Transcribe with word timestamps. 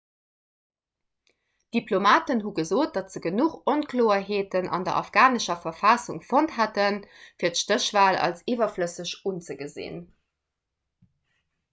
diplomaten 1.77 2.39
hu 2.45 2.53
gesot 2.59 2.95
datt 2.95 3.11
se 3.15 3.21
genuch 3.25 3.57
onkloerheeten 3.73 4.69
an 4.77 4.87
der 4.87 4.95
afghanescher 5.01 5.59
verfassung 5.67 6.23
fonnt 6.31 6.55
hätten 6.57 6.99
fir 7.19 7.55
d'stéchwal 7.59 8.19
als 8.29 8.43
iwwerflësseg 8.55 9.15
unzegesinn 9.33 10.01